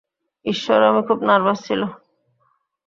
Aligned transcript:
ঈশ্বর, 0.45 0.79
আমি 0.83 1.01
খুব 1.07 1.19
নার্ভাস 1.21 1.59
ছিল। 1.65 1.81